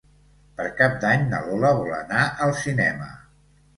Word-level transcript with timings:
Per 0.61 0.65
Cap 0.79 0.95
d'Any 1.03 1.27
na 1.33 1.41
Lola 1.49 1.73
vol 1.83 1.93
anar 2.01 2.23
al 2.47 2.59
cinema. 2.63 3.11